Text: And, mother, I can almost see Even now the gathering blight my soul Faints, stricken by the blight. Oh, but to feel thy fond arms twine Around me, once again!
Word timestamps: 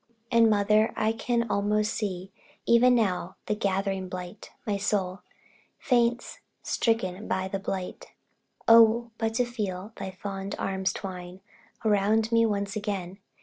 And, 0.31 0.49
mother, 0.49 0.93
I 0.97 1.11
can 1.11 1.45
almost 1.47 1.93
see 1.93 2.31
Even 2.65 2.95
now 2.95 3.35
the 3.45 3.53
gathering 3.53 4.09
blight 4.09 4.49
my 4.65 4.75
soul 4.75 5.19
Faints, 5.77 6.39
stricken 6.63 7.27
by 7.27 7.47
the 7.47 7.59
blight. 7.59 8.07
Oh, 8.67 9.11
but 9.19 9.35
to 9.35 9.45
feel 9.45 9.93
thy 9.97 10.09
fond 10.09 10.55
arms 10.57 10.91
twine 10.91 11.39
Around 11.85 12.31
me, 12.31 12.47
once 12.47 12.75
again! 12.75 13.19